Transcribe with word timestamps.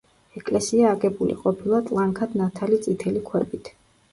ეკლესია 0.39 0.87
აგებული 0.93 1.35
ყოფილა 1.43 1.81
ტლანქად 1.91 2.33
ნათალი 2.41 2.81
წითელი 2.87 3.23
ქვებით. 3.29 3.75